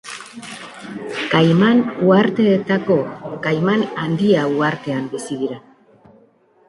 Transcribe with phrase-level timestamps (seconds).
[1.33, 2.97] Kaiman uharteetako
[3.47, 5.61] Kaiman handia uhartean bizi dira.